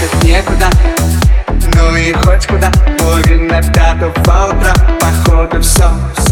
[0.00, 0.70] Ехать некуда,
[1.74, 6.27] ну и хоть куда Половина пятого утра, походу все Приехали,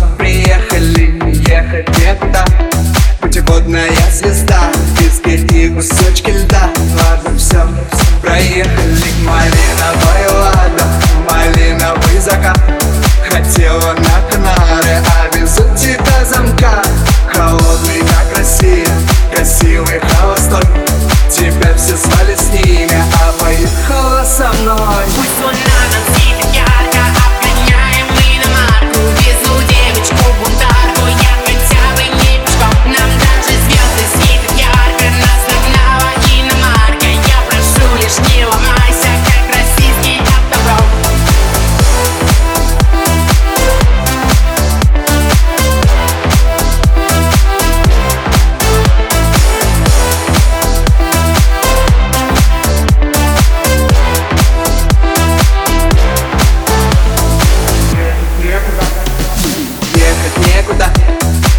[24.76, 25.54] Пусть луна
[25.94, 26.35] нам светит ярко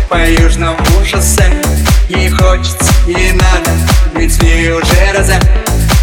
[0.10, 1.52] по южному шоссе
[2.10, 3.72] Ей хочется, ей надо,
[4.16, 5.40] ведь ней уже розе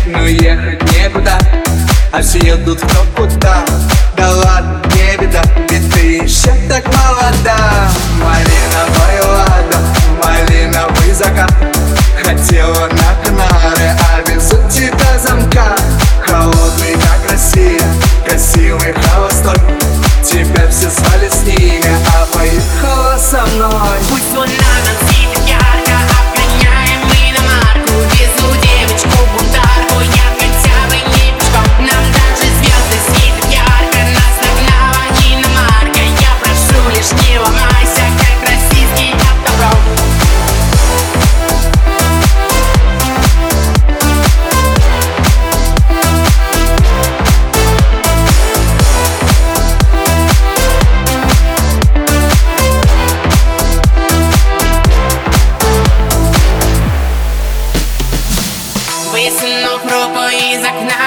[0.06, 1.38] Но ехать некуда,
[2.12, 3.64] а все едут кто куда
[4.16, 4.30] Да.
[4.32, 7.90] Ладно, не беда, ведь ты еще так молода.
[8.20, 9.13] Малиновый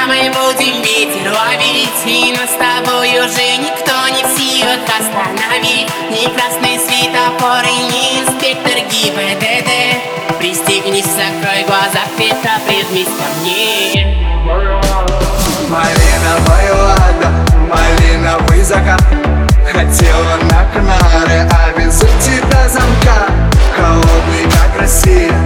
[0.06, 5.90] мы будем ветер ловить И нас с тобой уже никто не в силах остановить.
[6.12, 10.38] Ни красный светофор и ни инспектор ГИБДД.
[10.40, 14.16] Пристегнись, закрой глаза, это прижмись ко мне.
[15.70, 17.32] Малиновый лада,
[17.68, 19.02] малиновый закат
[19.72, 23.28] Хотела на Канары, а везу тебя замка.
[23.76, 25.37] Холодный, как Россия,